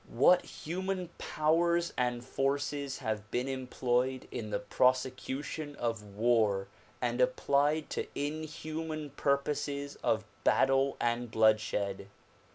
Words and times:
What 0.09 0.41
human 0.45 1.09
powers 1.19 1.93
and 1.95 2.25
forces 2.25 2.97
have 2.97 3.29
been 3.29 3.47
employed 3.47 4.27
in 4.31 4.49
the 4.49 4.57
prosecution 4.57 5.75
of 5.75 6.01
war 6.15 6.67
and 6.99 7.21
applied 7.21 7.91
to 7.91 8.07
inhuman 8.15 9.11
purposes 9.11 9.97
of 9.97 10.25
battle 10.43 10.97
and 10.99 11.29
bloodshed! 11.29 12.07